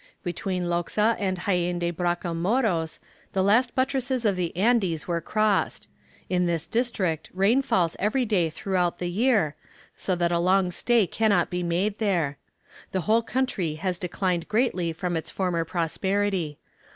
Between 0.23 0.63
Loxa 0.65 1.15
and 1.19 1.41
Jaen 1.45 1.77
de 1.77 1.91
Bracamoros 1.91 2.97
the 3.33 3.43
last 3.43 3.75
buttresses 3.75 4.25
of 4.25 4.35
the 4.35 4.57
Andes 4.57 5.07
are 5.07 5.21
crossed. 5.21 5.87
In 6.27 6.47
this 6.47 6.65
district 6.65 7.29
rain 7.35 7.61
falls 7.61 7.95
every 7.99 8.25
day 8.25 8.49
throughout 8.49 8.97
the 8.97 9.11
year, 9.11 9.55
so 9.95 10.15
that 10.15 10.31
a 10.31 10.39
long 10.39 10.71
stay 10.71 11.05
cannot 11.05 11.51
be 11.51 11.61
made 11.61 11.99
there. 11.99 12.39
The 12.91 13.01
whole 13.01 13.21
country 13.21 13.75
has 13.75 13.99
declined 13.99 14.49
greatly 14.49 14.91
from 14.91 15.15
its 15.15 15.29
former 15.29 15.63
prosperity. 15.63 16.57